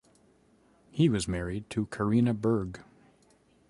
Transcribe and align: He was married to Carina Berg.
He 0.89 1.09
was 1.09 1.27
married 1.27 1.69
to 1.69 1.85
Carina 1.85 2.33
Berg. 2.33 2.79